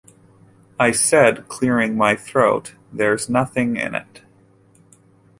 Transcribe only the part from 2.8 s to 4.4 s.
'there's nothing in it.'